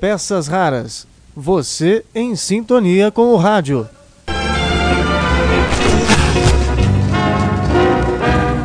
peças 0.00 0.48
raras. 0.48 1.06
Você 1.36 2.04
em 2.14 2.34
sintonia 2.34 3.10
com 3.10 3.34
o 3.34 3.36
rádio. 3.36 3.86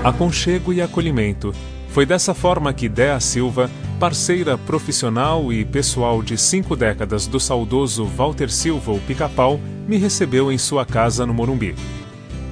Aconchego 0.03 0.71
e 0.71 0.81
acolhimento. 0.81 1.53
Foi 1.89 2.05
dessa 2.05 2.33
forma 2.33 2.73
que 2.73 2.87
Dea 2.87 3.19
Silva, 3.19 3.69
parceira 3.99 4.57
profissional 4.57 5.51
e 5.51 5.65
pessoal 5.65 6.21
de 6.21 6.37
cinco 6.37 6.75
décadas 6.75 7.27
do 7.27 7.39
saudoso 7.39 8.05
Walter 8.05 8.49
Silva, 8.49 8.91
o 8.91 8.99
Pica-Pau, 8.99 9.59
me 9.87 9.97
recebeu 9.97 10.51
em 10.51 10.57
sua 10.57 10.85
casa 10.85 11.25
no 11.25 11.33
Morumbi. 11.33 11.75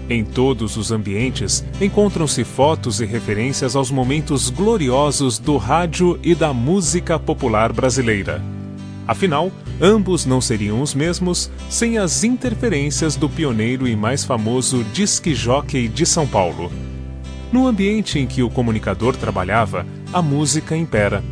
Em 0.10 0.26
todos 0.26 0.76
os 0.76 0.92
ambientes 0.92 1.64
encontram-se 1.80 2.44
fotos 2.44 3.00
e 3.00 3.06
referências 3.06 3.76
aos 3.76 3.90
momentos 3.90 4.50
gloriosos 4.50 5.40
do 5.40 5.56
rádio 5.58 6.20
e 6.22 6.36
da 6.36 6.54
música 6.54 7.18
popular 7.18 7.72
brasileira. 7.72 8.53
Afinal, 9.08 9.52
ambos 9.82 10.26
não 10.26 10.40
seriam 10.40 10.82
os 10.82 10.94
mesmos 10.94 11.52
sem 11.70 11.98
as 11.98 12.24
interferências 12.24 13.16
do 13.16 13.30
pioneiro 13.30 13.88
e 13.88 13.96
mais 13.96 14.24
famoso 14.24 14.84
disque 14.86 15.34
jockey 15.34 15.88
de 15.88 16.06
São 16.06 16.26
Paulo. 16.26 16.72
No 17.52 17.68
ambiente 17.68 18.18
em 18.18 18.26
que 18.26 18.42
o 18.42 18.50
comunicador 18.50 19.16
trabalhava, 19.16 19.86
a 20.12 20.22
música 20.22 20.76
impera. 20.76 21.24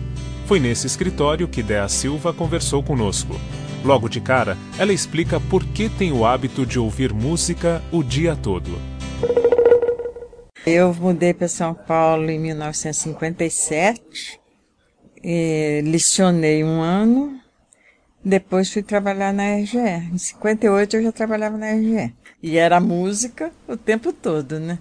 Foi 0.45 0.59
nesse 0.59 0.85
escritório 0.85 1.47
que 1.47 1.63
Dea 1.63 1.87
Silva 1.87 2.33
conversou 2.33 2.83
conosco. 2.83 3.35
Logo 3.83 4.07
de 4.07 4.19
cara, 4.19 4.57
ela 4.77 4.93
explica 4.93 5.39
por 5.39 5.65
que 5.65 5.89
tem 5.89 6.11
o 6.11 6.25
hábito 6.25 6.65
de 6.65 6.77
ouvir 6.77 7.13
música 7.13 7.81
o 7.91 8.03
dia 8.03 8.35
todo. 8.35 8.77
Eu 10.65 10.93
mudei 10.93 11.33
para 11.33 11.47
São 11.47 11.73
Paulo 11.73 12.29
em 12.29 12.39
1957, 12.39 14.39
e 15.23 15.81
licionei 15.83 16.63
um 16.63 16.81
ano, 16.81 17.40
depois 18.23 18.71
fui 18.71 18.83
trabalhar 18.83 19.33
na 19.33 19.43
RGE. 19.55 19.77
Em 20.13 20.17
58 20.17 20.97
eu 20.97 21.03
já 21.03 21.11
trabalhava 21.11 21.57
na 21.57 21.71
RGE. 21.71 22.13
E 22.41 22.57
era 22.57 22.79
música 22.79 23.51
o 23.67 23.75
tempo 23.75 24.13
todo, 24.13 24.59
né? 24.59 24.79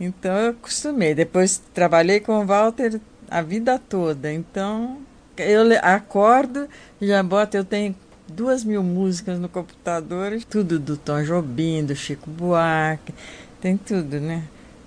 Então 0.00 0.32
eu 0.36 0.50
acostumei. 0.50 1.14
Depois 1.14 1.60
trabalhei 1.72 2.20
com 2.20 2.40
o 2.40 2.46
Walter 2.46 3.00
a 3.30 3.40
vida 3.40 3.78
toda. 3.78 4.32
Então 4.32 4.98
eu 5.36 5.62
acordo, 5.82 6.68
já 7.00 7.22
boto, 7.22 7.56
eu 7.56 7.64
tenho 7.64 7.94
duas 8.28 8.64
mil 8.64 8.82
músicas 8.82 9.38
no 9.38 9.48
computador, 9.48 10.38
tudo 10.48 10.78
do 10.78 10.96
Tom 10.96 11.22
Jobim, 11.22 11.84
do 11.84 11.96
Chico 11.96 12.30
Buarque, 12.30 13.14
tem 13.60 13.76
tudo, 13.76 14.20
né? 14.20 14.44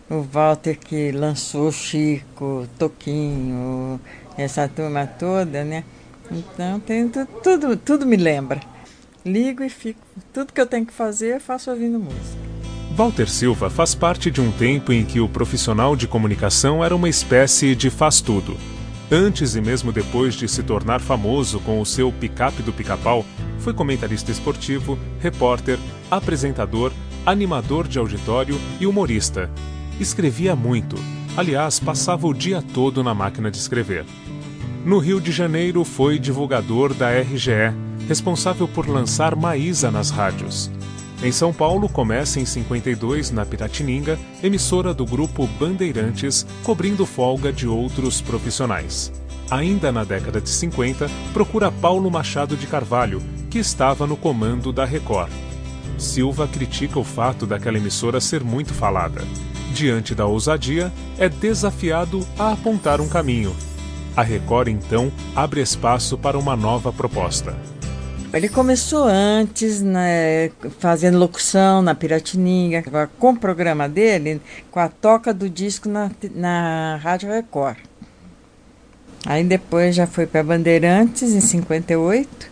O 0.10 0.22
Walter 0.22 0.78
que 0.78 1.12
lançou 1.12 1.72
Chico, 1.72 2.68
Toquinho, 2.78 4.00
essa 4.38 4.68
turma 4.68 5.08
toda, 5.08 5.64
né? 5.64 5.84
Então 6.32 6.80
tem 6.80 7.10
tudo, 7.10 7.78
tudo, 7.78 8.06
me 8.06 8.18
lembra. 8.18 8.60
Ligo 9.26 9.64
e 9.64 9.70
fico. 9.70 10.00
Tudo 10.34 10.54
que 10.54 10.62
eu 10.62 10.68
tenho 10.68 10.86
que 10.86 10.94
fazer, 10.94 11.40
faço 11.40 11.72
ouvindo 11.72 12.00
música. 12.00 12.46
Walter 12.96 13.30
Silva 13.30 13.70
faz 13.70 13.94
parte 13.94 14.32
de 14.32 14.40
um 14.40 14.52
tempo 14.52 14.94
em 14.94 15.04
que 15.04 15.20
o 15.20 15.28
profissional 15.28 15.96
de 15.96 16.08
comunicação 16.08 16.84
era 16.84 16.96
uma 16.96 17.10
espécie 17.10 17.76
de 17.76 17.90
faz-tudo. 17.90 18.56
Antes 19.12 19.56
e 19.56 19.62
mesmo 19.62 19.92
depois 19.92 20.34
de 20.34 20.48
se 20.48 20.64
tornar 20.64 21.00
famoso 21.02 21.60
com 21.60 21.80
o 21.80 21.86
seu 21.86 22.12
picape 22.12 22.64
do 22.64 22.74
pica-pau, 22.74 23.26
foi 23.60 23.74
comentarista 23.74 24.32
esportivo, 24.32 24.98
repórter, 25.20 25.78
apresentador, 26.10 26.92
animador 27.26 27.88
de 27.88 28.00
auditório 28.00 28.60
e 28.80 28.88
humorista. 28.88 29.52
Escrevia 30.00 30.56
muito, 30.56 30.96
aliás, 31.36 31.80
passava 31.80 32.28
o 32.28 32.34
dia 32.34 32.64
todo 32.74 33.04
na 33.04 33.14
máquina 33.14 33.52
de 33.52 33.58
escrever. 33.58 34.06
No 34.86 35.00
Rio 35.00 35.20
de 35.20 35.32
Janeiro, 35.32 35.84
foi 35.84 36.20
divulgador 36.20 36.94
da 36.94 37.10
RGE, 37.10 37.74
responsável 38.08 38.68
por 38.68 38.88
lançar 38.88 39.36
Maísa 39.36 39.90
nas 39.90 40.12
rádios. 40.12 40.70
Em 41.24 41.32
São 41.32 41.52
Paulo, 41.52 41.90
começa 41.90 42.40
em 42.40 42.46
52 42.46 43.32
na 43.32 43.44
Piratininga, 43.44 44.20
emissora 44.44 44.94
do 44.94 45.04
grupo 45.04 45.48
Bandeirantes, 45.60 46.46
cobrindo 46.64 47.04
folga 47.04 47.52
de 47.52 47.68
outros 47.68 48.22
profissionais. 48.22 49.12
Ainda 49.50 49.92
na 49.92 50.04
década 50.04 50.40
de 50.40 50.50
50, 50.50 51.10
procura 51.34 51.72
Paulo 51.72 52.12
Machado 52.12 52.56
de 52.56 52.68
Carvalho, 52.68 53.24
que 53.50 53.58
estava 53.58 54.06
no 54.06 54.16
comando 54.16 54.72
da 54.72 54.86
Record. 54.86 55.32
Silva 55.98 56.48
critica 56.48 57.00
o 57.00 57.04
fato 57.04 57.48
daquela 57.48 57.78
emissora 57.78 58.22
ser 58.22 58.44
muito 58.44 58.72
falada. 58.72 59.24
Diante 59.74 60.14
da 60.14 60.28
ousadia, 60.28 60.94
é 61.18 61.28
desafiado 61.28 62.24
a 62.38 62.52
apontar 62.52 63.02
um 63.02 63.10
caminho. 63.10 63.56
A 64.16 64.22
Record 64.22 64.70
então 64.70 65.12
abre 65.36 65.62
espaço 65.62 66.18
para 66.18 66.38
uma 66.38 66.56
nova 66.56 66.94
proposta. 66.94 67.54
Ele 68.34 68.50
começou 68.50 69.06
antes, 69.08 69.82
né, 69.82 70.52
fazendo 70.80 71.18
locução 71.18 71.82
na 71.82 71.96
Piratininga, 71.96 72.84
com 73.18 73.32
o 73.32 73.40
programa 73.40 73.88
dele, 73.88 74.42
com 74.72 74.80
a 74.80 74.90
toca 74.90 75.34
do 75.34 75.50
disco 75.50 75.88
na, 75.88 76.12
na 76.34 76.98
Rádio 76.98 77.30
Record. 77.30 77.78
Aí 79.26 79.44
depois 79.44 79.96
já 79.96 80.06
foi 80.06 80.26
para 80.28 80.44
Bandeirantes, 80.44 81.34
em 81.34 81.42
58. 81.42 82.52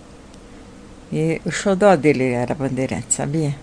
E 1.11 1.41
o 1.45 1.51
xodó 1.51 1.95
dele 1.95 2.31
era 2.31 2.55
Bandeirantes, 2.55 3.15
sabia? 3.15 3.55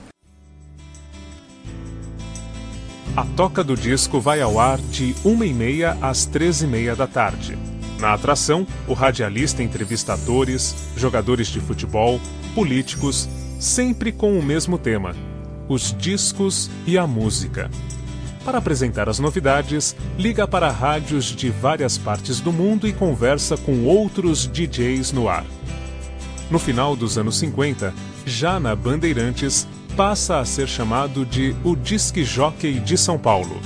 A 3.16 3.24
toca 3.36 3.64
do 3.64 3.74
disco 3.74 4.20
vai 4.20 4.40
ao 4.40 4.60
ar 4.60 4.78
de 4.78 5.14
1h30 5.24 5.98
às 6.00 6.28
13h30 6.28 6.94
da 6.94 7.06
tarde. 7.06 7.69
Na 8.00 8.14
atração, 8.14 8.66
o 8.88 8.94
radialista 8.94 9.62
entrevista 9.62 10.14
atores, 10.14 10.74
jogadores 10.96 11.48
de 11.48 11.60
futebol, 11.60 12.18
políticos, 12.54 13.28
sempre 13.58 14.10
com 14.10 14.38
o 14.38 14.42
mesmo 14.42 14.78
tema: 14.78 15.14
os 15.68 15.94
discos 15.98 16.70
e 16.86 16.96
a 16.96 17.06
música. 17.06 17.70
Para 18.42 18.56
apresentar 18.56 19.10
as 19.10 19.18
novidades, 19.18 19.94
liga 20.18 20.48
para 20.48 20.70
rádios 20.70 21.26
de 21.26 21.50
várias 21.50 21.98
partes 21.98 22.40
do 22.40 22.50
mundo 22.50 22.88
e 22.88 22.92
conversa 22.94 23.54
com 23.58 23.84
outros 23.84 24.46
DJs 24.46 25.12
no 25.12 25.28
ar. 25.28 25.44
No 26.50 26.58
final 26.58 26.96
dos 26.96 27.18
anos 27.18 27.38
50, 27.38 27.92
já 28.24 28.58
na 28.58 28.74
Bandeirantes, 28.74 29.68
passa 29.94 30.38
a 30.38 30.44
ser 30.46 30.66
chamado 30.66 31.26
de 31.26 31.54
o 31.62 31.76
Disque 31.76 32.24
Jockey 32.24 32.80
de 32.80 32.96
São 32.96 33.18
Paulo 33.18 33.60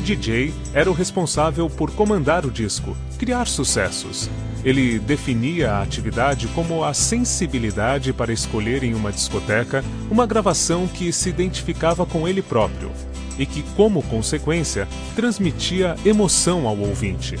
DJ 0.00 0.52
era 0.74 0.90
o 0.90 0.94
responsável 0.94 1.68
por 1.68 1.90
comandar 1.92 2.44
o 2.44 2.50
disco, 2.50 2.96
criar 3.18 3.46
sucessos. 3.46 4.30
Ele 4.64 4.98
definia 4.98 5.72
a 5.72 5.82
atividade 5.82 6.48
como 6.48 6.84
a 6.84 6.92
sensibilidade 6.92 8.12
para 8.12 8.32
escolher 8.32 8.82
em 8.82 8.94
uma 8.94 9.12
discoteca 9.12 9.84
uma 10.10 10.26
gravação 10.26 10.86
que 10.86 11.12
se 11.12 11.28
identificava 11.28 12.04
com 12.04 12.26
ele 12.26 12.42
próprio 12.42 12.90
e 13.38 13.46
que, 13.46 13.62
como 13.74 14.02
consequência, 14.02 14.86
transmitia 15.14 15.96
emoção 16.04 16.66
ao 16.66 16.78
ouvinte. 16.78 17.36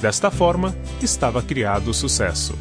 Desta 0.00 0.30
forma, 0.30 0.76
estava 1.02 1.40
criado 1.40 1.88
o 1.88 1.94
sucesso. 1.94 2.54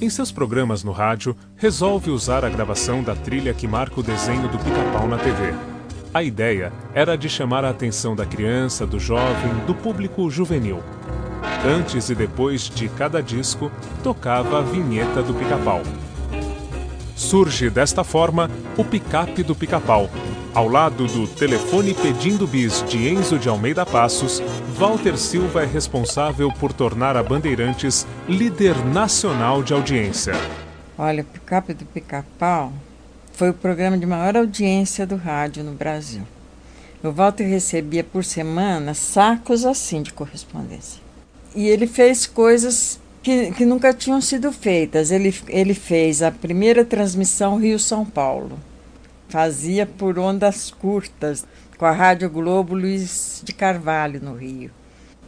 Em 0.00 0.10
seus 0.10 0.32
programas 0.32 0.82
no 0.82 0.90
rádio, 0.90 1.36
resolve 1.56 2.10
usar 2.10 2.44
a 2.44 2.48
gravação 2.48 3.04
da 3.04 3.14
trilha 3.14 3.54
que 3.54 3.68
marca 3.68 4.00
o 4.00 4.02
desenho 4.02 4.48
do 4.48 4.58
pica-pau 4.58 5.06
na 5.06 5.16
TV 5.16 5.71
a 6.14 6.22
ideia 6.22 6.72
era 6.94 7.16
de 7.16 7.28
chamar 7.28 7.64
a 7.64 7.70
atenção 7.70 8.14
da 8.14 8.26
criança, 8.26 8.86
do 8.86 9.00
jovem, 9.00 9.54
do 9.66 9.74
público 9.74 10.28
juvenil. 10.30 10.82
Antes 11.64 12.10
e 12.10 12.14
depois 12.14 12.68
de 12.68 12.88
cada 12.88 13.22
disco, 13.22 13.70
tocava 14.02 14.58
a 14.58 14.62
vinheta 14.62 15.22
do 15.22 15.32
pica-pau. 15.32 15.82
Surge 17.16 17.70
desta 17.70 18.04
forma 18.04 18.50
o 18.76 18.84
picape 18.84 19.42
do 19.42 19.54
pica-pau. 19.54 20.10
Ao 20.52 20.68
lado 20.68 21.06
do 21.06 21.26
Telefone 21.26 21.94
Pedindo 21.94 22.46
Bis 22.46 22.84
de 22.86 23.08
Enzo 23.08 23.38
de 23.38 23.48
Almeida 23.48 23.86
Passos, 23.86 24.42
Walter 24.76 25.16
Silva 25.16 25.62
é 25.62 25.66
responsável 25.66 26.52
por 26.52 26.74
tornar 26.74 27.16
a 27.16 27.22
Bandeirantes 27.22 28.06
líder 28.28 28.76
nacional 28.84 29.62
de 29.62 29.72
audiência. 29.72 30.34
Olha, 30.98 31.22
o 31.22 31.26
picape 31.26 31.72
do 31.72 31.86
pica-pau 31.86 32.70
foi 33.32 33.50
o 33.50 33.54
programa 33.54 33.96
de 33.96 34.06
maior 34.06 34.36
audiência 34.36 35.06
do 35.06 35.16
rádio 35.16 35.64
no 35.64 35.72
Brasil. 35.72 36.22
O 37.02 37.10
Walter 37.10 37.44
recebia 37.44 38.04
por 38.04 38.24
semana 38.24 38.94
sacos 38.94 39.64
assim 39.64 40.02
de 40.02 40.12
correspondência. 40.12 41.00
E 41.54 41.66
ele 41.66 41.86
fez 41.86 42.26
coisas 42.26 43.00
que, 43.22 43.52
que 43.52 43.64
nunca 43.64 43.92
tinham 43.92 44.20
sido 44.20 44.52
feitas. 44.52 45.10
Ele, 45.10 45.34
ele 45.48 45.74
fez 45.74 46.22
a 46.22 46.30
primeira 46.30 46.84
transmissão 46.84 47.58
Rio-São 47.58 48.04
Paulo. 48.04 48.58
Fazia 49.28 49.86
por 49.86 50.18
ondas 50.18 50.70
curtas, 50.70 51.44
com 51.78 51.86
a 51.86 51.90
Rádio 51.90 52.30
Globo 52.30 52.74
Luiz 52.74 53.42
de 53.44 53.52
Carvalho, 53.52 54.20
no 54.22 54.34
Rio. 54.34 54.70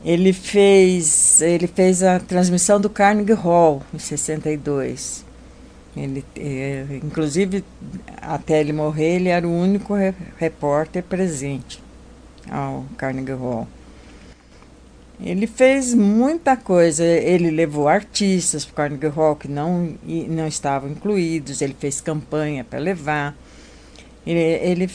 Ele 0.04 0.32
fez, 0.32 1.40
ele 1.40 1.66
fez 1.66 2.02
a 2.02 2.20
transmissão 2.20 2.78
do 2.78 2.90
Carnegie 2.90 3.32
Hall, 3.32 3.82
em 3.92 3.98
62. 3.98 5.24
Ele, 5.96 6.24
é, 6.36 6.86
inclusive, 7.02 7.64
até 8.20 8.60
ele 8.60 8.72
morrer, 8.72 9.16
ele 9.16 9.28
era 9.28 9.46
o 9.46 9.50
único 9.50 9.94
repórter 10.36 11.02
presente 11.04 11.80
ao 12.50 12.84
Carnegie 12.96 13.32
Hall. 13.32 13.68
Ele 15.20 15.46
fez 15.46 15.94
muita 15.94 16.56
coisa. 16.56 17.04
Ele 17.04 17.50
levou 17.50 17.88
artistas 17.88 18.64
para 18.64 18.72
o 18.72 18.74
Carnegie 18.74 19.06
Hall 19.06 19.36
que 19.36 19.48
não, 19.48 19.96
não 20.28 20.46
estavam 20.46 20.90
incluídos. 20.90 21.62
Ele 21.62 21.76
fez 21.78 22.00
campanha 22.00 22.64
para 22.64 22.78
levar. 22.78 23.36
Ele, 24.26 24.40
ele, 24.40 24.90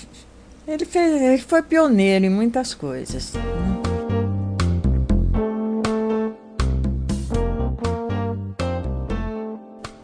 ele, 0.68 0.86
fez, 0.86 1.22
ele 1.22 1.42
foi 1.42 1.64
pioneiro 1.64 2.26
em 2.26 2.30
muitas 2.30 2.74
coisas. 2.74 3.34
Né? 3.34 3.99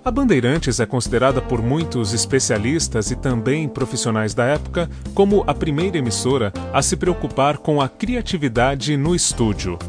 A 0.06 0.12
Bandeirantes 0.12 0.80
é 0.80 0.86
considerada 0.86 1.42
por 1.42 1.64
muitos 1.64 2.14
especialistas 2.14 3.10
e 3.10 3.16
também 3.16 3.68
profissionais 3.68 4.36
da 4.36 4.46
época 4.46 4.88
como 5.16 5.44
a 5.48 5.54
primeira 5.56 5.98
emissora 5.98 6.54
a 6.72 6.80
se 6.84 6.96
preocupar 6.96 7.58
com 7.58 7.82
a 7.82 7.90
criatividade 7.90 8.96
no 8.98 9.16
estúdio. 9.16 9.80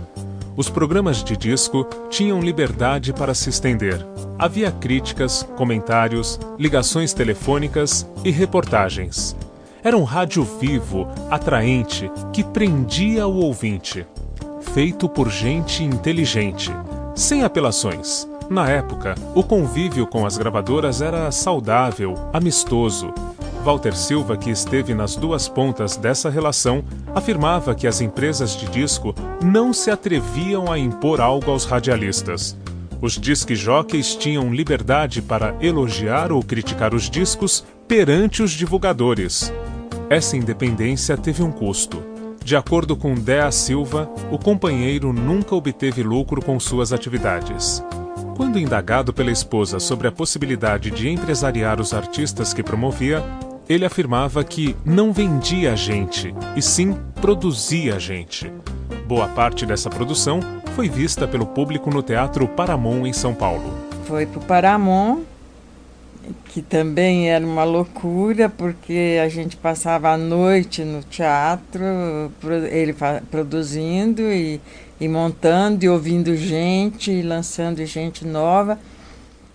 Os 0.57 0.71
programas 0.71 1.23
de 1.23 1.37
disco 1.37 1.87
tinham 2.09 2.41
liberdade 2.41 3.13
para 3.13 3.35
se 3.35 3.51
estender. 3.51 4.07
Havia 4.39 4.73
críticas, 4.73 5.47
comentários, 5.55 6.41
ligações 6.59 7.13
telefônicas 7.13 8.09
e 8.25 8.31
reportagens. 8.31 9.37
Era 9.85 9.99
um 9.99 10.05
rádio 10.05 10.45
vivo, 10.45 11.07
atraente, 11.31 12.11
que 12.33 12.43
prendia 12.43 13.27
o 13.27 13.37
ouvinte. 13.37 14.07
Feito 14.73 15.11
por 15.11 15.29
gente 15.31 15.85
inteligente, 15.85 16.73
sem 17.15 17.45
apelações 17.45 18.27
na 18.49 18.69
época, 18.71 19.17
o 19.35 19.43
convívio 19.43 20.07
com 20.07 20.25
as 20.25 20.39
gravadoras 20.39 21.03
era 21.03 21.31
saudável, 21.33 22.15
amistoso. 22.33 23.13
Walter 23.65 23.97
Silva, 23.97 24.37
que 24.37 24.51
esteve 24.51 24.95
nas 24.95 25.17
duas 25.17 25.49
pontas 25.49 25.97
dessa 25.97 26.31
relação, 26.31 26.85
afirmava 27.13 27.75
que 27.75 27.89
as 27.89 28.01
empresas 28.01 28.57
de 28.57 28.67
disco 28.69 29.13
não 29.43 29.73
se 29.73 29.91
atreviam 29.91 30.71
a 30.71 30.79
impor 30.79 31.21
algo 31.21 31.51
aos 31.51 31.65
radialistas. 31.65 32.57
Os 33.03 33.15
disc-jockeys 33.15 34.15
tinham 34.15 34.55
liberdade 34.55 35.21
para 35.21 35.57
elogiar 35.61 36.31
ou 36.31 36.41
criticar 36.43 36.95
os 36.95 37.11
discos 37.11 37.65
perante 37.89 38.43
os 38.43 38.53
divulgadores. 38.53 39.53
Essa 40.09 40.37
independência 40.37 41.17
teve 41.17 41.43
um 41.43 41.51
custo. 41.51 42.01
De 42.45 42.55
acordo 42.55 42.97
com 42.97 43.13
Dea 43.15 43.51
Silva, 43.51 44.09
o 44.31 44.39
companheiro 44.39 45.13
nunca 45.13 45.57
obteve 45.57 46.05
lucro 46.05 46.41
com 46.41 46.61
suas 46.61 46.93
atividades. 46.93 47.83
Quando 48.37 48.59
indagado 48.59 49.15
pela 49.15 49.31
esposa 49.31 49.81
sobre 49.81 50.07
a 50.09 50.13
possibilidade 50.13 50.91
de 50.91 51.09
empresariar 51.09 51.81
os 51.81 51.95
artistas 51.95 52.53
que 52.53 52.63
promovia, 52.63 53.25
ele 53.67 53.87
afirmava 53.87 54.45
que 54.45 54.77
não 54.85 55.11
vendia 55.11 55.75
gente, 55.75 56.35
e 56.55 56.61
sim 56.61 56.95
produzia 57.19 57.99
gente. 57.99 58.53
Boa 59.07 59.27
parte 59.27 59.65
dessa 59.65 59.89
produção 59.89 60.41
foi 60.75 60.87
vista 60.87 61.27
pelo 61.27 61.47
público 61.47 61.89
no 61.89 62.03
Teatro 62.03 62.47
Paramon, 62.47 63.07
em 63.07 63.13
São 63.15 63.33
Paulo. 63.33 63.73
Foi 64.05 64.27
para 64.27 64.39
o 64.39 64.45
Paramon, 64.45 65.23
que 66.45 66.61
também 66.61 67.31
era 67.31 67.45
uma 67.45 67.65
loucura, 67.65 68.51
porque 68.51 69.19
a 69.25 69.31
gente 69.31 69.57
passava 69.57 70.11
a 70.11 70.19
noite 70.19 70.85
no 70.85 71.03
teatro, 71.03 71.83
ele 72.71 72.95
produzindo 73.31 74.21
e 74.21 74.61
e 75.01 75.09
montando 75.09 75.85
e 75.85 75.89
ouvindo 75.89 76.37
gente 76.37 77.11
e 77.11 77.23
lançando 77.23 77.85
gente 77.85 78.25
nova. 78.27 78.79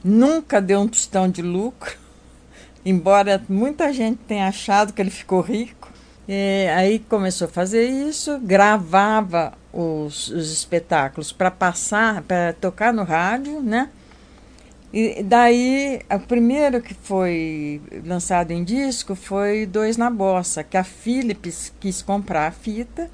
Nunca 0.03 0.61
deu 0.61 0.79
um 0.79 0.87
tostão 0.87 1.29
de 1.29 1.41
lucro, 1.41 1.95
embora 2.85 3.43
muita 3.47 3.93
gente 3.93 4.19
tenha 4.27 4.47
achado 4.47 4.93
que 4.93 5.01
ele 5.01 5.11
ficou 5.11 5.41
rico. 5.41 5.89
E 6.27 6.67
aí 6.69 6.99
começou 6.99 7.45
a 7.45 7.51
fazer 7.51 7.87
isso, 7.87 8.39
gravava 8.39 9.53
os, 9.73 10.29
os 10.29 10.51
espetáculos 10.51 11.31
para 11.31 11.51
passar, 11.51 12.21
para 12.21 12.53
tocar 12.53 12.93
no 12.93 13.03
rádio, 13.03 13.61
né? 13.61 13.89
E 14.93 15.23
daí, 15.23 16.01
o 16.13 16.19
primeiro 16.19 16.81
que 16.81 16.93
foi 16.93 17.81
lançado 18.05 18.51
em 18.51 18.63
disco 18.63 19.15
foi 19.15 19.65
Dois 19.65 19.95
na 19.95 20.09
Bossa, 20.09 20.63
que 20.63 20.75
a 20.75 20.83
Philips 20.83 21.73
quis 21.79 22.01
comprar 22.01 22.47
a 22.47 22.51
fita 22.51 23.09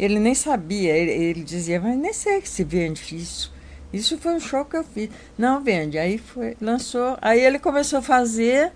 ele 0.00 0.18
nem 0.18 0.34
sabia, 0.34 0.96
ele, 0.96 1.10
ele 1.10 1.44
dizia, 1.44 1.78
mas 1.78 1.94
nem 1.94 2.10
sei 2.10 2.40
se 2.40 2.64
vende 2.64 3.14
isso. 3.14 3.52
Isso 3.92 4.16
foi 4.16 4.32
um 4.32 4.40
show 4.40 4.64
que 4.64 4.74
eu 4.74 4.82
fiz. 4.82 5.10
Não 5.36 5.62
vende. 5.62 5.98
Aí 5.98 6.16
foi, 6.16 6.56
lançou. 6.58 7.18
Aí 7.20 7.38
ele 7.38 7.58
começou 7.58 7.98
a 7.98 8.02
fazer 8.02 8.72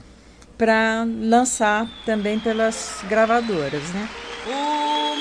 para 0.58 1.06
lançar 1.06 1.88
também 2.04 2.38
pelas 2.38 3.02
gravadoras, 3.08 3.90
né? 3.94 4.06
O 4.46 5.16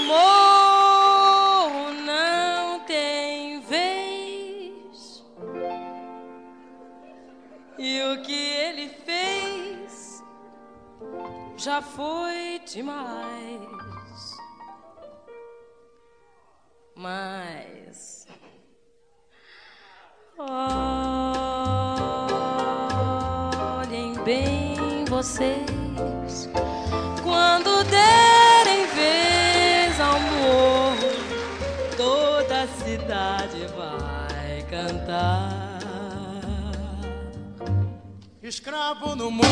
morro 1.77 1.94
não 2.05 2.81
tem 2.81 3.61
vez. 3.61 5.23
E 7.79 8.01
o 8.01 8.21
que 8.23 8.33
ele 8.33 8.89
fez 9.05 10.21
já 11.55 11.81
foi 11.81 12.59
demais. 12.65 13.92
Mas 17.03 18.25
olhem 20.39 20.63
bem 24.23 25.03
vocês 25.09 26.50
quando 27.21 27.83
derem 27.83 28.88
vez 28.95 30.00
ao 30.00 30.17
morro, 30.17 31.11
toda 31.97 32.61
a 32.61 32.67
cidade 32.67 33.67
vai 33.75 34.61
cantar. 34.69 35.79
Escravo 38.41 39.13
no 39.13 39.29
mundo 39.29 39.44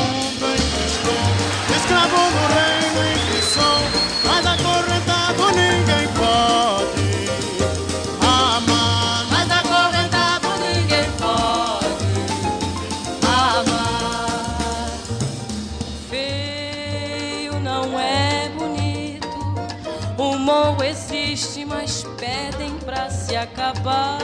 acabar. 23.36 24.18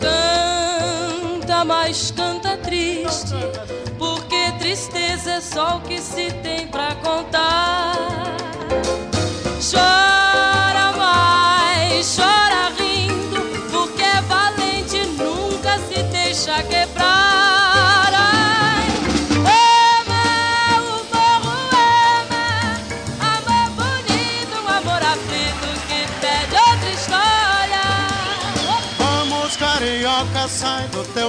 Canta, 0.00 1.64
mas 1.64 2.10
canta 2.10 2.56
triste, 2.58 3.34
porque 3.98 4.52
tristeza 4.58 5.32
é 5.32 5.40
só 5.40 5.76
o 5.76 5.80
que 5.80 6.00
se 6.00 6.30
tem 6.42 6.66
pra 6.68 6.94
contar. 6.96 7.94
Chora 9.70 10.07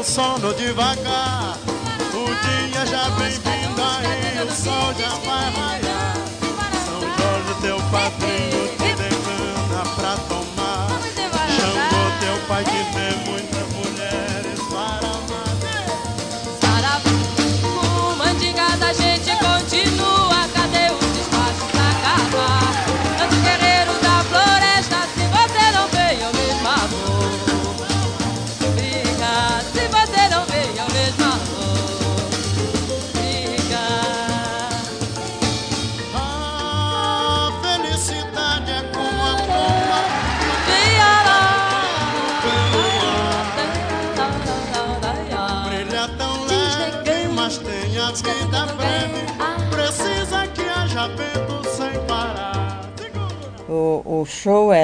sono 0.10 0.52
devagar. 0.56 1.56
O 2.14 2.26
dia 2.26 2.86
já 2.88 3.10
vem 3.10 3.30
vindo 3.30 3.80
aí, 3.80 4.44
o 4.44 4.52
sol 4.52 4.92
já 4.98 5.10
vai 5.24 5.52
raiar. 5.52 6.16
São 6.86 7.02
Jorge, 7.02 7.62
teu 7.62 7.78
padrinho, 7.92 8.68
te 8.78 8.96
demanda 8.96 9.90
pra 9.96 10.18
tomar. 10.28 10.88
Chamou 11.56 12.10
teu 12.20 12.48
pai 12.48 12.64
que 12.64 12.94
tem 12.96 13.59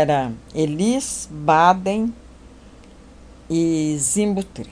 era 0.06 0.32
Elis, 0.54 1.28
Baden 1.32 2.14
e 3.50 3.98
Zimbo 4.00 4.44
Trio. 4.44 4.70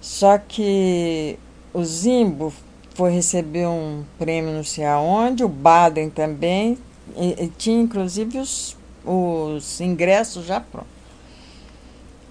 Só 0.00 0.38
que 0.38 1.38
o 1.74 1.84
Zimbo 1.84 2.52
foi 2.94 3.10
receber 3.10 3.66
um 3.66 4.02
prêmio 4.18 4.52
não 4.52 4.64
sei 4.64 4.86
aonde, 4.86 5.44
o 5.44 5.48
Baden 5.48 6.08
também, 6.08 6.78
e, 7.14 7.44
e 7.44 7.48
tinha 7.48 7.80
inclusive 7.80 8.38
os, 8.38 8.74
os 9.04 9.80
ingressos 9.80 10.46
já 10.46 10.58
prontos. 10.58 10.96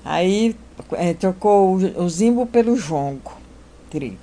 Aí 0.03 0.55
é, 0.93 1.13
trocou 1.13 1.75
o, 1.75 2.03
o 2.03 2.09
Zimbo 2.09 2.47
pelo 2.47 2.75
Jongo 2.75 3.33
Trio. 3.89 4.17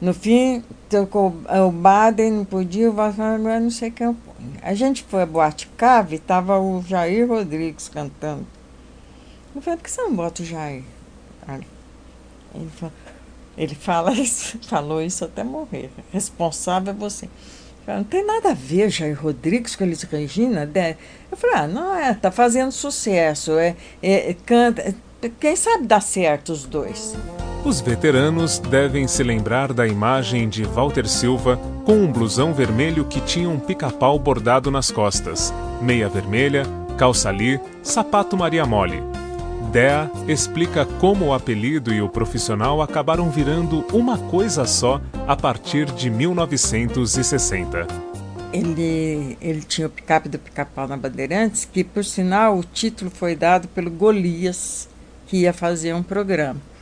No 0.00 0.14
fim, 0.14 0.62
tocou 0.88 1.34
o 1.66 1.70
Baden, 1.70 2.30
não 2.30 2.44
podia, 2.44 2.90
o 2.90 2.92
Vasco 2.92 3.20
não 3.20 3.70
sei 3.70 3.90
quem. 3.90 4.16
A 4.62 4.74
gente 4.74 5.02
foi 5.04 5.22
a 5.22 5.26
Boate 5.26 5.66
Cave, 5.76 6.16
estava 6.16 6.58
o 6.58 6.82
Jair 6.82 7.28
Rodrigues 7.28 7.88
cantando. 7.88 8.46
Eu 9.54 9.62
falei, 9.62 9.78
por 9.78 9.84
que 9.84 9.90
você 9.90 10.02
não 10.02 10.14
bota 10.14 10.42
o 10.42 10.44
Jair? 10.44 10.82
Ele, 12.54 12.70
ele 13.56 13.74
fala 13.74 14.12
isso, 14.18 14.58
falou 14.66 15.02
isso 15.02 15.24
até 15.24 15.44
morrer. 15.44 15.90
Responsável 16.12 16.92
é 16.92 16.96
você. 16.96 17.28
Falei, 17.84 18.00
não 18.00 18.08
tem 18.08 18.24
nada 18.24 18.50
a 18.50 18.54
ver 18.54 18.90
Jair 18.90 19.20
Rodrigues 19.20 19.76
com 19.76 19.84
Elis 19.84 20.02
Regina. 20.02 20.70
Eu 21.30 21.36
falei, 21.36 21.56
ah, 21.56 21.66
não 21.66 21.94
é, 21.94 22.14
tá 22.14 22.30
fazendo 22.30 22.72
sucesso. 22.72 23.58
É, 23.58 23.76
é, 24.02 24.34
canta, 24.46 24.94
quem 25.40 25.54
sabe 25.54 25.86
dá 25.86 26.00
certo 26.00 26.52
os 26.52 26.64
dois. 26.64 27.14
Os 27.64 27.80
veteranos 27.80 28.58
devem 28.58 29.08
se 29.08 29.22
lembrar 29.22 29.72
da 29.72 29.86
imagem 29.86 30.50
de 30.50 30.64
Walter 30.64 31.08
Silva 31.08 31.56
com 31.86 31.94
um 31.94 32.12
blusão 32.12 32.52
vermelho 32.52 33.06
que 33.06 33.22
tinha 33.22 33.48
um 33.48 33.58
pica-pau 33.58 34.18
bordado 34.18 34.70
nas 34.70 34.90
costas, 34.90 35.50
meia 35.80 36.06
vermelha, 36.06 36.64
calça 36.98 37.30
ali, 37.30 37.58
sapato 37.82 38.36
Maria 38.36 38.66
Mole. 38.66 39.02
Dea 39.72 40.10
explica 40.28 40.84
como 40.84 41.28
o 41.28 41.32
apelido 41.32 41.92
e 41.92 42.02
o 42.02 42.08
profissional 42.08 42.82
acabaram 42.82 43.30
virando 43.30 43.82
uma 43.94 44.18
coisa 44.18 44.66
só 44.66 45.00
a 45.26 45.34
partir 45.34 45.86
de 45.86 46.10
1960. 46.10 47.86
Ele, 48.52 49.38
ele 49.40 49.62
tinha 49.62 49.86
o 49.86 49.90
picape 49.90 50.28
do 50.28 50.38
pica-pau 50.38 50.86
na 50.86 50.98
Bandeirantes, 50.98 51.64
que 51.64 51.82
por 51.82 52.04
sinal 52.04 52.58
o 52.58 52.62
título 52.62 53.10
foi 53.10 53.34
dado 53.34 53.68
pelo 53.68 53.90
Golias, 53.90 54.86
que 55.26 55.38
ia 55.38 55.52
fazer 55.54 55.94
um 55.94 56.02
programa. 56.02 56.73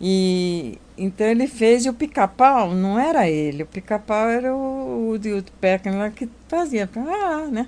E 0.00 0.78
então 0.96 1.26
ele 1.26 1.46
fez 1.46 1.84
e 1.84 1.88
o 1.88 1.94
pica-pau 1.94 2.74
não 2.74 2.98
era 2.98 3.28
ele, 3.28 3.62
o 3.62 3.66
pica-pau 3.66 4.28
era 4.28 4.54
o, 4.54 5.10
o 5.10 5.18
Dilton 5.18 5.52
Peckner 5.60 6.12
que 6.12 6.28
fazia, 6.48 6.88
ah, 6.96 7.46
né? 7.50 7.66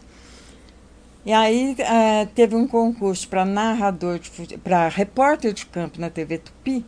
E 1.24 1.32
aí 1.32 1.76
é, 1.78 2.26
teve 2.26 2.54
um 2.56 2.66
concurso 2.66 3.28
para 3.28 3.44
narrador, 3.44 4.20
para 4.64 4.88
repórter 4.88 5.52
de 5.52 5.66
campo 5.66 6.00
na 6.00 6.08
TV 6.08 6.38
Tupi, 6.38 6.84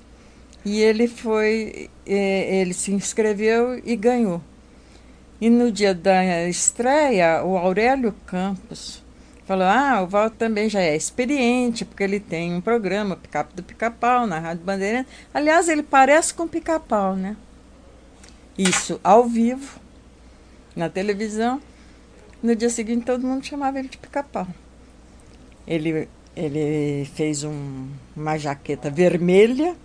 e 0.65 0.81
ele 0.81 1.07
foi, 1.07 1.91
é, 2.07 2.61
ele 2.61 2.73
se 2.73 2.93
inscreveu 2.93 3.81
e 3.85 3.95
ganhou. 3.97 4.41
E 5.41 5.51
no 5.51 5.71
dia 5.73 5.95
da 5.95 6.49
estreia, 6.49 7.45
o 7.45 7.57
Aurélio 7.59 8.15
Campos 8.27 9.02
falou: 9.53 9.67
ah, 9.67 10.03
o 10.03 10.07
Walter 10.07 10.37
também 10.37 10.69
já 10.69 10.81
é 10.81 10.97
experiente, 10.97 11.85
porque 11.85 12.03
ele 12.03 12.19
tem 12.19 12.55
um 12.55 12.61
programa, 12.61 13.17
Picape 13.17 13.55
do 13.55 13.63
Pica-Pau, 13.63 14.27
na 14.27 14.39
Rádio 14.39 14.65
Bandeirante. 14.65 15.09
Aliás, 15.33 15.69
ele 15.69 15.83
parece 15.83 16.33
com 16.33 16.49
Pica-Pau, 16.49 17.15
né? 17.15 17.37
Isso 18.57 18.99
ao 19.05 19.27
vivo, 19.27 19.79
na 20.75 20.89
televisão. 20.89 21.61
No 22.43 22.57
dia 22.57 22.71
seguinte, 22.71 23.05
todo 23.05 23.27
mundo 23.27 23.45
chamava 23.45 23.79
ele 23.79 23.89
de 23.89 23.99
Pica-Pau. 23.99 24.47
Ele, 25.67 26.09
ele 26.35 27.05
fez 27.15 27.45
um, 27.45 27.89
uma 28.17 28.39
jaqueta 28.39 28.91
vermelha, 28.91 29.77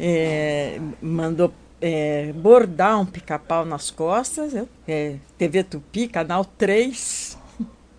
é, 0.00 0.80
mandou 1.00 1.52
é, 1.80 2.32
bordar 2.32 2.98
um 2.98 3.06
pica-pau 3.06 3.64
nas 3.64 3.90
costas, 3.90 4.54
é, 4.88 5.16
TV 5.36 5.62
Tupi, 5.62 6.08
Canal 6.08 6.44
3 6.44 7.31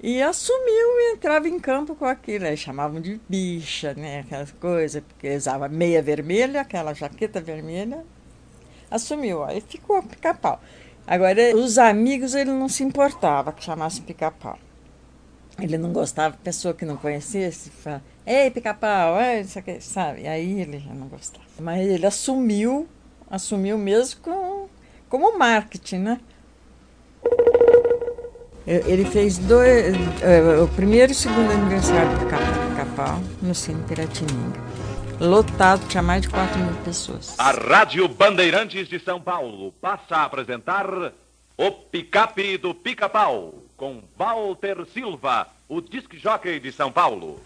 e 0.04 0.22
assumiu 0.22 1.00
e 1.00 1.14
entrava 1.14 1.48
em 1.48 1.58
campo 1.58 1.96
com 1.96 2.04
aquilo. 2.04 2.46
Aí 2.46 2.58
chamavam 2.58 3.00
de 3.00 3.22
bicha, 3.30 3.94
né? 3.94 4.20
Aquelas 4.20 4.52
coisas, 4.52 5.02
porque 5.02 5.34
usava 5.34 5.70
meia 5.70 6.02
vermelha, 6.02 6.60
aquela 6.60 6.94
jaqueta 6.94 7.40
vermelha. 7.40 8.04
Assumiu, 8.92 9.46
aí 9.46 9.62
ficou 9.62 10.04
pica-pau. 10.04 10.62
Agora, 11.08 11.56
os 11.56 11.78
amigos 11.78 12.36
ele 12.36 12.52
não 12.52 12.68
se 12.68 12.84
importava 12.84 13.54
que 13.54 13.64
chamasse 13.64 14.02
pica-pau. 14.02 14.60
Ele 15.58 15.78
não 15.78 15.94
gostava, 15.94 16.36
pessoa 16.44 16.74
que 16.74 16.84
não 16.84 16.98
conhecesse, 16.98 17.70
fala, 17.70 18.04
ei, 18.26 18.52
pica-pau, 18.52 19.16
sabe? 19.80 20.28
Aí 20.28 20.60
ele 20.60 20.80
já 20.80 20.94
não 20.94 21.08
gostava. 21.08 21.46
Mas 21.62 21.88
ele 21.88 22.06
assumiu, 22.06 22.90
assumiu 23.30 23.78
mesmo 23.78 24.20
com, 24.20 24.68
como 25.08 25.38
marketing, 25.38 26.00
né? 26.00 26.20
Ele 28.66 29.04
fez 29.04 29.38
dois, 29.38 29.96
uh, 29.96 30.64
o 30.64 30.68
primeiro 30.70 31.12
e 31.12 31.16
o 31.16 31.16
segundo 31.16 31.52
aniversário 31.52 32.18
do 32.18 32.26
Capão 32.76 33.22
no 33.42 33.54
Cine 33.54 33.84
Piratininga. 33.84 34.62
Lotado, 35.20 35.86
tinha 35.88 36.02
mais 36.02 36.22
de 36.22 36.30
4 36.30 36.58
mil 36.60 36.74
pessoas. 36.84 37.36
A 37.38 37.52
Rádio 37.52 38.08
Bandeirantes 38.08 38.88
de 38.88 39.00
São 39.00 39.22
Paulo 39.22 39.74
passa 39.82 40.18
a 40.18 40.24
apresentar 40.24 40.88
o 41.58 41.72
Picape 41.72 42.58
do 42.58 42.74
Pica-Pau, 42.74 43.54
com 43.78 44.02
Walter 44.18 44.86
Silva, 44.94 45.48
o 45.68 45.82
disc 45.82 46.14
jockey 46.16 46.60
de 46.60 46.72
São 46.72 46.92
Paulo. 46.92 47.42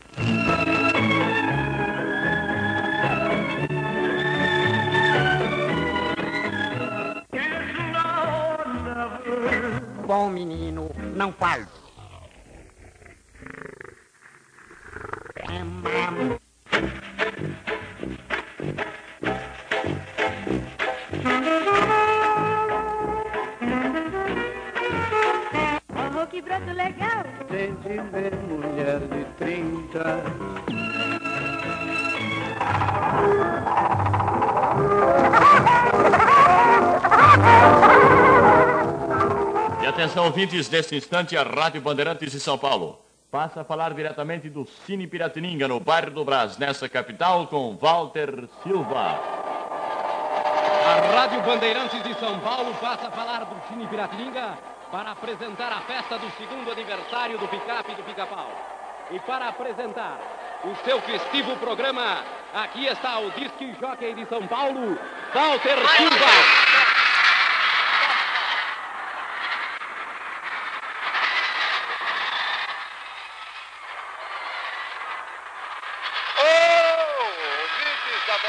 Bom 10.08 10.30
menino 10.30 10.90
não 11.14 11.34
faz. 11.34 11.68
Oh, 26.20 26.26
que 26.28 26.42
broto 26.42 26.72
legal! 26.72 27.24
Tente 27.50 28.00
ver 28.12 28.34
mulher 28.48 29.00
de 29.10 29.26
trinta. 29.38 30.67
Atenção, 39.98 40.26
ouvintes, 40.26 40.70
neste 40.70 40.96
instante, 40.96 41.36
a 41.36 41.42
Rádio 41.42 41.82
Bandeirantes 41.82 42.32
de 42.32 42.40
São 42.40 42.56
Paulo 42.56 43.02
passa 43.32 43.62
a 43.62 43.64
falar 43.64 43.96
diretamente 43.96 44.48
do 44.48 44.64
Cine 44.86 45.08
Piratininga, 45.08 45.68
no 45.68 45.80
bairro 45.80 46.12
do 46.12 46.24
Brás, 46.24 46.56
nessa 46.56 46.88
capital, 46.88 47.48
com 47.48 47.76
Walter 47.76 48.48
Silva. 48.62 49.20
A 50.86 51.16
Rádio 51.16 51.42
Bandeirantes 51.42 52.04
de 52.04 52.14
São 52.20 52.40
Paulo 52.42 52.76
passa 52.76 53.08
a 53.08 53.12
falar 53.12 53.46
do 53.46 53.56
Cine 53.68 53.88
Piratininga 53.88 54.60
para 54.92 55.14
apresentar 55.14 55.72
a 55.72 55.82
festa 55.82 56.20
do 56.20 56.30
segundo 56.38 56.72
aniversário 56.72 57.40
do 57.40 57.48
Picape 57.48 57.96
do 57.96 58.04
Pica-Pau. 58.04 58.52
E 59.10 59.20
para 59.22 59.48
apresentar 59.48 60.20
o 60.64 60.76
seu 60.86 61.02
festivo 61.02 61.56
programa, 61.56 62.24
aqui 62.54 62.86
está 62.86 63.18
o 63.18 63.32
Disque 63.32 63.76
Jockey 63.82 64.14
de 64.14 64.28
São 64.28 64.46
Paulo, 64.46 64.96
Walter 65.34 65.78
Silva. 65.98 66.57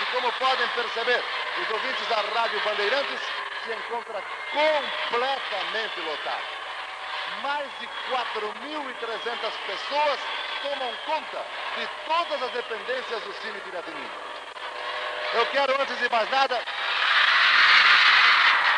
que 0.00 0.06
como 0.12 0.32
podem 0.32 0.66
perceber, 0.68 1.22
os 1.60 1.70
ouvintes 1.70 2.06
da 2.08 2.16
Rádio 2.34 2.58
Bandeirantes 2.60 3.20
se 3.64 3.72
encontra 3.72 4.22
completamente 4.52 6.00
lotado. 6.00 6.60
mais 7.42 7.68
de 7.78 7.86
4.300 7.86 9.52
pessoas 9.66 10.20
tomam 10.62 10.92
conta 11.06 11.44
de 11.76 11.88
todas 12.06 12.42
as 12.42 12.50
dependências 12.50 13.22
do 13.22 13.32
Cine 13.34 13.60
Piratininga. 13.60 14.30
Eu 15.34 15.46
quero, 15.46 15.80
antes 15.80 15.96
de 15.98 16.08
mais 16.10 16.28
nada, 16.30 16.60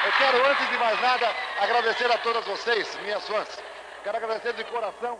eu 0.05 0.13
quero, 0.19 0.47
antes 0.47 0.69
de 0.69 0.79
mais 0.79 1.01
nada, 1.01 1.35
agradecer 1.61 2.11
a 2.13 2.19
todas 2.19 2.45
vocês, 2.45 2.95
minhas 3.03 3.27
fãs. 3.27 3.63
Quero 4.05 4.17
agradecer 4.17 4.53
de 4.55 4.65
coração 4.65 5.19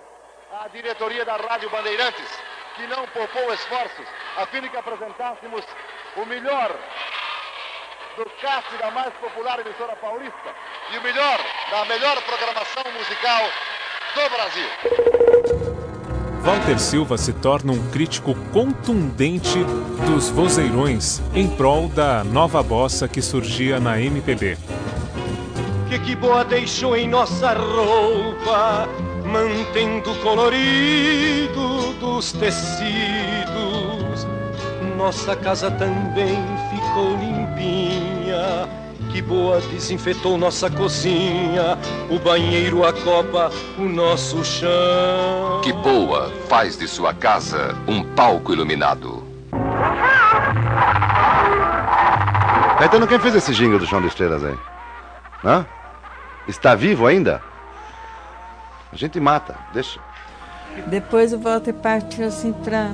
à 0.61 0.69
diretoria 0.69 1.25
da 1.25 1.37
Rádio 1.37 1.71
Bandeirantes, 1.71 2.29
que 2.77 2.87
não 2.87 3.07
poupou 3.09 3.55
esforços 3.55 4.07
a 4.37 4.47
fim 4.47 4.61
de 4.61 4.69
que 4.69 4.77
apresentássemos 4.77 5.65
o 6.17 6.27
melhor 6.27 6.71
do 8.17 8.25
cast 8.41 8.77
da 8.79 8.91
mais 8.91 9.13
popular 9.15 9.61
emissora 9.61 9.97
paulista 9.97 10.55
e 10.93 10.99
o 10.99 11.03
melhor 11.03 11.41
da 11.71 11.85
melhor 11.87 12.21
programação 12.23 12.85
musical 12.93 13.43
do 14.15 14.31
Brasil. 14.31 14.69
Walter 16.43 16.79
Silva 16.79 17.17
se 17.17 17.33
torna 17.33 17.73
um 17.73 17.91
crítico 17.91 18.35
contundente 18.53 19.59
dos 20.07 20.29
vozeirões 20.29 21.23
em 21.35 21.49
prol 21.49 21.89
da 21.89 22.23
nova 22.25 22.63
bossa 22.63 23.09
que 23.09 23.23
surgia 23.23 23.81
na 23.81 23.99
MPB. 23.99 24.59
Que 25.89 25.99
que 26.01 26.17
boa 26.17 26.45
deixou 26.45 26.97
em 26.97 27.09
nossa 27.09 27.55
roupa, 27.55 28.89
mantendo 29.25 30.13
o 30.13 30.23
colorido 30.23 31.93
dos 32.01 32.33
tecidos. 32.33 33.82
Nossa 35.03 35.35
casa 35.35 35.69
também 35.69 36.39
ficou 36.71 37.17
limpinha. 37.17 38.69
Que 39.11 39.21
boa 39.21 39.61
desinfetou 39.61 40.39
nossa 40.39 40.71
cozinha, 40.71 41.77
o 42.09 42.21
banheiro, 42.21 42.87
a 42.87 42.93
copa, 42.93 43.51
o 43.77 43.83
nosso 43.83 44.45
chão. 44.45 45.61
Que 45.61 45.73
boa 45.73 46.31
faz 46.49 46.79
de 46.79 46.87
sua 46.87 47.13
casa 47.13 47.77
um 47.89 48.05
palco 48.15 48.53
iluminado. 48.53 49.25
Caetano, 52.79 53.09
quem 53.09 53.19
fez 53.19 53.35
esse 53.35 53.53
jingle 53.53 53.81
do 53.81 53.87
Chão 53.87 54.01
de 54.01 54.07
Estrelas 54.07 54.45
aí? 54.45 54.57
Hã? 55.45 55.67
Está 56.47 56.77
vivo 56.77 57.09
ainda? 57.09 57.43
A 58.93 58.97
gente 58.97 59.19
mata, 59.19 59.57
deixa. 59.75 59.99
Depois 60.87 61.33
o 61.33 61.41
Walter 61.41 61.75
partiu 61.75 62.25
assim 62.25 62.53
para 62.53 62.93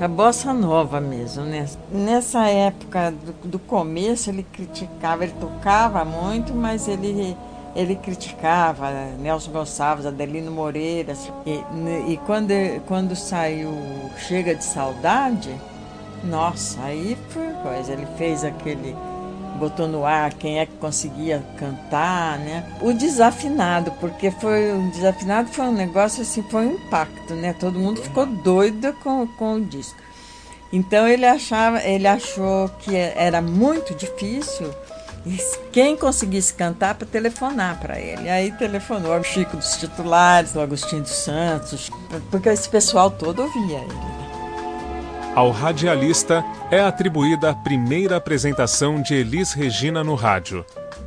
a 0.00 0.08
bossa 0.08 0.52
nova 0.52 1.00
mesmo, 1.00 1.44
né? 1.44 1.66
Nessa 1.90 2.48
época 2.48 3.10
do, 3.10 3.48
do, 3.48 3.58
começo 3.58 4.28
ele 4.30 4.42
criticava, 4.42 5.24
ele 5.24 5.34
tocava 5.40 6.04
muito, 6.04 6.54
mas 6.54 6.86
ele 6.86 7.36
ele 7.74 7.94
criticava 7.96 8.90
Nelson 9.18 9.50
Gonçalves, 9.52 10.06
Adelino 10.06 10.50
Moreira 10.50 11.14
e, 11.44 11.62
e 12.12 12.16
quando 12.26 12.52
quando 12.86 13.14
saiu 13.14 13.70
Chega 14.18 14.54
de 14.54 14.64
Saudade, 14.64 15.54
nossa, 16.24 16.82
aí 16.82 17.16
foi 17.28 17.48
coisa. 17.62 17.92
Ele 17.92 18.06
fez 18.16 18.44
aquele 18.44 18.96
botou 19.56 19.88
no 19.88 20.04
ar 20.04 20.32
quem 20.34 20.58
é 20.58 20.66
que 20.66 20.74
conseguia 20.74 21.42
cantar, 21.58 22.38
né? 22.38 22.64
O 22.80 22.92
desafinado, 22.92 23.90
porque 24.00 24.30
foi 24.30 24.72
o 24.72 24.90
desafinado 24.90 25.48
foi 25.48 25.64
um 25.66 25.72
negócio 25.72 26.22
assim, 26.22 26.42
foi 26.42 26.66
um 26.66 26.74
impacto, 26.74 27.34
né? 27.34 27.54
Todo 27.58 27.78
mundo 27.78 28.00
ficou 28.02 28.26
doido 28.26 28.92
com, 29.02 29.26
com 29.26 29.54
o 29.54 29.60
disco. 29.60 29.98
Então 30.72 31.06
ele 31.06 31.24
achava, 31.24 31.82
ele 31.82 32.06
achou 32.06 32.68
que 32.80 32.94
era 32.94 33.40
muito 33.40 33.94
difícil 33.94 34.70
quem 35.72 35.96
conseguisse 35.96 36.54
cantar 36.54 36.94
para 36.94 37.06
telefonar 37.06 37.80
para 37.80 37.98
ele. 37.98 38.28
Aí 38.28 38.52
telefonou 38.52 39.18
o 39.18 39.24
Chico 39.24 39.56
dos 39.56 39.76
titulares, 39.76 40.54
o 40.54 40.60
Agostinho 40.60 41.02
dos 41.02 41.12
Santos, 41.12 41.90
porque 42.30 42.48
esse 42.48 42.68
pessoal 42.68 43.10
todo 43.10 43.42
ouvia 43.42 43.78
ele. 43.78 44.05
Ao 45.36 45.50
radialista 45.50 46.42
é 46.70 46.80
atribuída 46.80 47.50
a 47.50 47.54
primeira 47.54 48.16
apresentação 48.16 49.02
de 49.02 49.12
Elis 49.14 49.52
Regina 49.52 50.02
no 50.02 50.14
rádio. 50.14 50.64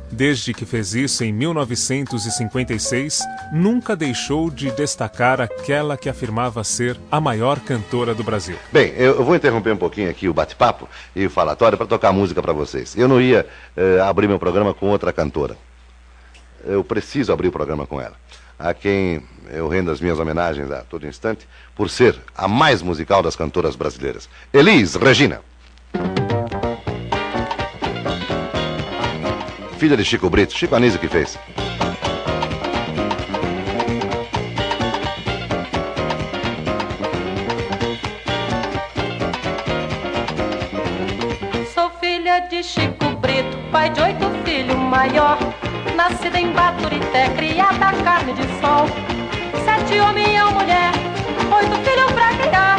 Desde 0.08 0.54
que 0.54 0.64
fez 0.64 0.94
isso 0.94 1.24
em 1.24 1.32
1956, 1.32 3.24
nunca 3.52 3.96
deixou 3.96 4.48
de 4.48 4.70
destacar 4.70 5.40
aquela 5.40 5.96
que 5.96 6.08
afirmava 6.08 6.62
ser 6.62 6.96
a 7.10 7.20
maior 7.20 7.58
cantora 7.58 8.14
do 8.14 8.22
Brasil. 8.22 8.56
Bem, 8.70 8.94
eu 8.96 9.24
vou 9.24 9.34
interromper 9.34 9.72
um 9.72 9.76
pouquinho 9.76 10.08
aqui 10.08 10.28
o 10.28 10.32
bate-papo 10.32 10.88
e 11.16 11.26
o 11.26 11.30
falatório 11.30 11.76
para 11.76 11.88
tocar 11.88 12.12
música 12.12 12.40
para 12.40 12.52
vocês. 12.52 12.96
Eu 12.96 13.08
não 13.08 13.20
ia 13.20 13.44
eh, 13.76 13.98
abrir 14.00 14.28
meu 14.28 14.38
programa 14.38 14.72
com 14.72 14.86
outra 14.90 15.12
cantora. 15.12 15.56
Eu 16.64 16.84
preciso 16.84 17.32
abrir 17.32 17.48
o 17.48 17.52
programa 17.52 17.84
com 17.84 18.00
ela 18.00 18.14
a 18.60 18.74
quem 18.74 19.22
eu 19.50 19.66
rendo 19.68 19.90
as 19.90 20.00
minhas 20.00 20.18
homenagens 20.18 20.70
a 20.70 20.82
todo 20.82 21.06
instante, 21.06 21.48
por 21.74 21.88
ser 21.88 22.20
a 22.36 22.46
mais 22.46 22.82
musical 22.82 23.22
das 23.22 23.34
cantoras 23.34 23.74
brasileiras. 23.74 24.28
Elis 24.52 24.94
Regina. 24.94 25.40
Filha 29.78 29.96
de 29.96 30.04
Chico 30.04 30.28
Brito, 30.28 30.52
Chico 30.52 30.76
Anísio 30.76 31.00
que 31.00 31.08
fez. 31.08 31.38
Sou 41.74 41.90
filha 41.98 42.40
de 42.40 42.62
Chico 42.62 43.16
Brito, 43.16 43.56
pai 43.72 43.88
de 43.88 44.02
oito 44.02 44.30
filhos 44.44 44.76
maior 44.76 45.49
nascida 46.00 46.40
em 46.40 46.50
Baturité, 46.52 47.28
criada 47.36 47.88
a 47.88 47.92
carne 48.02 48.32
de 48.32 48.44
sol. 48.58 48.86
Sete 49.66 50.00
homens 50.00 50.28
e 50.28 50.40
uma 50.40 50.50
mulher, 50.52 50.92
oito 51.58 51.76
filhos 51.84 52.12
pra 52.12 52.28
criar. 52.40 52.78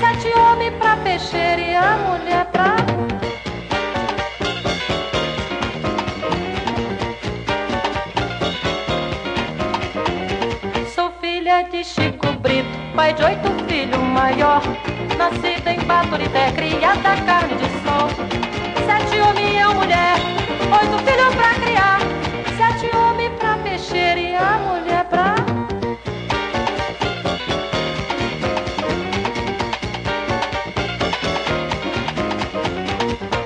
Sete 0.00 0.36
homens 0.36 0.74
pra 0.74 0.96
peixeira 0.96 1.60
e 1.60 1.76
a 1.76 1.96
mulher 1.96 2.44
pra. 2.46 2.74
Sou 10.92 11.12
filha 11.20 11.62
de 11.70 11.84
Chico 11.84 12.32
Brito, 12.40 12.68
pai 12.96 13.14
de 13.14 13.22
oito 13.22 13.48
filhos 13.68 14.02
maior. 14.02 14.60
Nascida 15.16 15.70
em 15.70 15.80
Baturité, 15.84 16.50
criada 16.50 17.12
a 17.12 17.16
carne 17.28 17.54
de 17.54 17.68
sol. 17.84 18.08
Sete 18.84 19.20
homens 19.20 19.54
e 19.54 19.64
uma 19.64 19.74
mulher, 19.74 20.16
oito 20.80 20.98
filhos 21.04 21.34
pra 21.36 21.54
criar 21.60 22.05
sete 22.86 22.96
homens 22.96 23.32
pra 23.38 23.56
mexer 23.56 24.18
e 24.18 24.34
a 24.34 24.58
mulher 24.58 25.04
pra. 25.04 25.34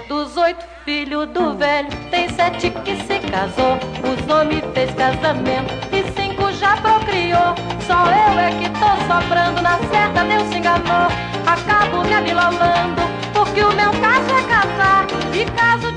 Dos 0.08 0.36
oito 0.36 0.64
filhos 0.84 1.26
do 1.28 1.56
velho, 1.56 1.88
tem 2.10 2.28
sete 2.28 2.70
que 2.70 2.96
se 2.96 3.18
casou. 3.30 3.78
Os 4.04 4.34
homens 4.34 4.64
fez 4.74 4.92
casamento 4.94 5.72
e 5.92 6.02
cinco 6.12 6.52
já 6.52 6.76
procriou. 6.76 7.54
Só 7.86 8.04
eu 8.06 8.38
é 8.38 8.50
que 8.58 8.68
tô 8.70 8.90
sobrando, 9.06 9.62
na 9.62 9.78
certa 9.90 10.24
Deus 10.24 10.48
se 10.48 10.58
enganou. 10.58 11.08
Acabo 11.46 12.04
me 12.04 12.14
abilolando, 12.14 13.02
porque 13.32 13.62
o 13.62 13.72
meu 13.72 13.90
caso 13.92 14.30
é 14.30 14.42
casar. 14.42 15.06
E 15.32 15.44
caso 15.52 15.89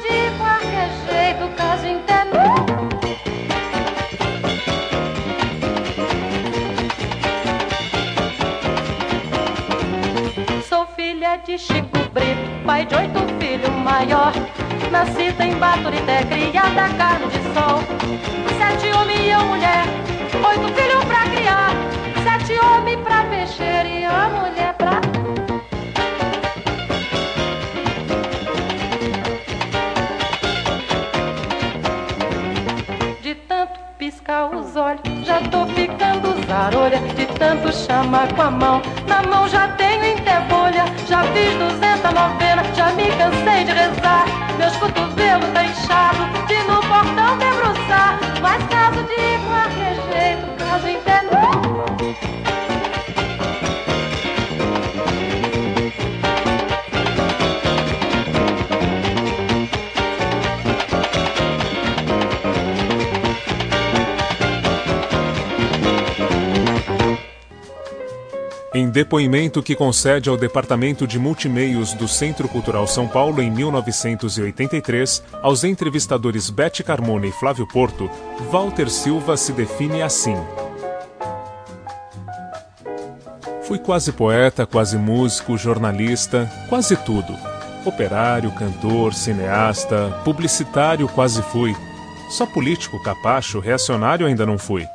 de 11.46 11.58
Chico 11.58 12.00
Brito, 12.14 12.66
pai 12.66 12.86
de 12.86 12.96
oito 12.96 13.20
filhos 13.40 13.70
maior. 13.84 14.32
Nascida 14.92 15.44
em 15.44 15.56
Baturité, 15.56 16.24
criada 16.24 16.90
carne 16.98 17.28
de 17.28 17.42
sol. 17.54 17.82
Sete 18.58 18.96
homens 18.96 19.20
e 19.20 19.32
uma 19.32 19.44
mulher, 19.44 19.84
oito 20.48 20.74
filhos 20.74 21.04
pra 21.06 21.24
criar. 21.24 21.72
Sete 22.24 22.60
homens 22.60 23.00
pra 23.02 23.24
mexer 23.24 23.86
e 23.86 24.06
a 24.06 24.30
mulher 24.30 24.74
pra. 24.76 25.02
De 33.22 33.36
tanto 33.36 33.80
piscar 33.98 34.46
os 34.46 34.76
olhos, 34.78 35.02
já 35.26 35.42
tô 35.42 35.66
ficando 35.68 36.48
zarolha. 36.48 37.00
De 37.16 37.26
tanto 37.38 37.74
chamar 37.74 38.34
com 38.34 38.42
a 38.44 38.52
mão, 38.52 38.82
na 39.08 39.22
mão 39.24 39.48
já 39.50 39.68
tenho 39.70 39.93
Já 41.08 41.24
fiz 41.34 41.54
duzenta 41.54 42.12
novenas, 42.12 42.76
já 42.76 42.92
me 42.94 43.06
cansei 43.12 43.64
de 43.64 43.72
rezar. 43.74 44.26
Meus 44.58 44.76
cotovelos 44.78 45.50
tá 45.54 45.64
depoimento 68.94 69.64
que 69.64 69.76
concede 69.76 70.30
ao 70.30 70.38
Departamento 70.38 71.08
de 71.08 71.18
Multimeios 71.18 71.94
do 71.94 72.08
Centro 72.08 72.48
Cultural 72.48 72.86
São 72.86 73.08
Paulo 73.08 73.42
em 73.42 73.50
1983, 73.50 75.24
aos 75.42 75.64
entrevistadores 75.64 76.52
Bete 76.52 76.84
Carmona 76.84 77.26
e 77.26 77.32
Flávio 77.32 77.68
Porto, 77.68 78.08
Walter 78.52 78.88
Silva 78.92 79.36
se 79.36 79.52
define 79.52 80.04
assim. 80.04 80.38
Fui 83.64 83.80
quase 83.80 84.12
poeta, 84.12 84.64
quase 84.68 84.96
músico, 84.96 85.58
jornalista, 85.58 86.48
quase 86.70 86.96
tudo. 86.96 87.36
Operário, 87.84 88.52
cantor, 88.52 89.16
cineasta, 89.16 90.22
publicitário 90.24 91.08
quase 91.08 91.42
fui. 91.42 91.76
Só 92.30 92.46
político, 92.46 93.02
capacho, 93.02 93.60
reacionário 93.60 94.28
ainda 94.28 94.46
não 94.46 94.60
fui. 94.60 94.86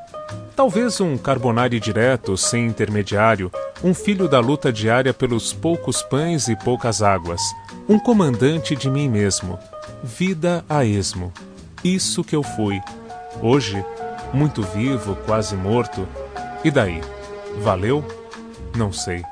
Talvez 0.54 1.00
um 1.00 1.16
carbonari 1.16 1.78
direto, 1.78 2.37
sem 2.37 2.66
intermediário, 2.66 3.50
um 3.82 3.94
filho 3.94 4.28
da 4.28 4.40
luta 4.40 4.72
diária 4.72 5.14
pelos 5.14 5.52
poucos 5.52 6.02
pães 6.02 6.48
e 6.48 6.56
poucas 6.56 7.02
águas, 7.02 7.40
um 7.88 7.98
comandante 7.98 8.74
de 8.74 8.90
mim 8.90 9.08
mesmo. 9.08 9.58
Vida 10.02 10.64
a 10.68 10.84
esmo. 10.84 11.32
Isso 11.84 12.24
que 12.24 12.34
eu 12.34 12.42
fui. 12.42 12.80
Hoje, 13.40 13.84
muito 14.32 14.62
vivo, 14.62 15.16
quase 15.24 15.54
morto. 15.54 16.06
E 16.64 16.70
daí? 16.70 17.00
Valeu? 17.60 18.04
Não 18.76 18.92
sei. 18.92 19.22